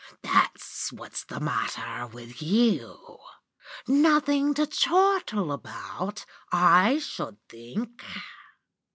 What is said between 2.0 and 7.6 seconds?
with you. Nothing to chortle about, I should